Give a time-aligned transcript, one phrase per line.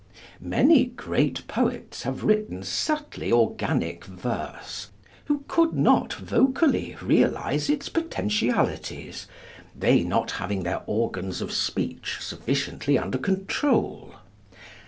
[0.39, 4.89] Many great poets have written subtly organic verse,
[5.25, 9.27] who could not vocally realize its potentialities,
[9.77, 14.15] they not having their organs of speech sufficiently under control.